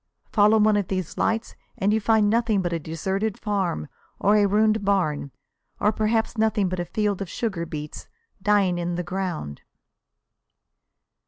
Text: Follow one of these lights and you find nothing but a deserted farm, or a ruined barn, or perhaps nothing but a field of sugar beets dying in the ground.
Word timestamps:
Follow 0.31 0.57
one 0.57 0.75
of 0.77 0.87
these 0.87 1.15
lights 1.15 1.55
and 1.77 1.93
you 1.93 2.01
find 2.01 2.27
nothing 2.27 2.63
but 2.63 2.73
a 2.73 2.79
deserted 2.79 3.39
farm, 3.39 3.87
or 4.17 4.35
a 4.35 4.47
ruined 4.47 4.83
barn, 4.83 5.29
or 5.79 5.91
perhaps 5.91 6.39
nothing 6.39 6.67
but 6.67 6.79
a 6.79 6.85
field 6.85 7.21
of 7.21 7.29
sugar 7.29 7.67
beets 7.67 8.07
dying 8.41 8.79
in 8.79 8.95
the 8.95 9.03
ground. 9.03 9.61